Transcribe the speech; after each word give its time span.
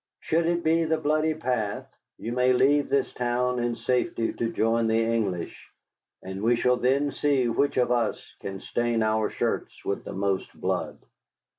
Should 0.19 0.47
it 0.47 0.63
be 0.63 0.83
the 0.83 0.97
bloody 0.97 1.35
path, 1.35 1.85
you 2.17 2.31
may 2.31 2.53
leave 2.53 2.89
this 2.89 3.13
town 3.13 3.59
in 3.59 3.75
safety 3.75 4.33
to 4.33 4.51
join 4.51 4.87
the 4.87 4.97
English, 4.99 5.69
and 6.23 6.41
we 6.41 6.55
shall 6.55 6.77
then 6.77 7.11
see 7.11 7.47
which 7.47 7.77
of 7.77 7.91
us 7.91 8.33
can 8.39 8.59
stain 8.61 9.03
our 9.03 9.29
shirts 9.29 9.85
with 9.85 10.03
the 10.03 10.13
most 10.13 10.59
blood. 10.59 10.97